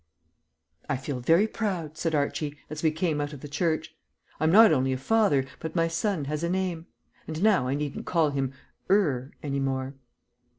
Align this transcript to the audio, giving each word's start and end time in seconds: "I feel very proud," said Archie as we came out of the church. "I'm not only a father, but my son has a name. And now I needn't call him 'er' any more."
"I 0.89 0.97
feel 0.97 1.19
very 1.19 1.45
proud," 1.47 1.95
said 1.95 2.15
Archie 2.15 2.57
as 2.71 2.81
we 2.81 2.89
came 2.89 3.21
out 3.21 3.33
of 3.33 3.41
the 3.41 3.47
church. 3.47 3.95
"I'm 4.39 4.51
not 4.51 4.71
only 4.71 4.93
a 4.93 4.97
father, 4.97 5.45
but 5.59 5.75
my 5.75 5.87
son 5.87 6.25
has 6.25 6.43
a 6.43 6.49
name. 6.49 6.87
And 7.27 7.43
now 7.43 7.67
I 7.67 7.75
needn't 7.75 8.07
call 8.07 8.31
him 8.31 8.51
'er' 8.89 9.31
any 9.43 9.59
more." 9.59 9.93